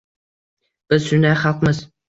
[0.95, 1.87] Biz shunday xalqmiz.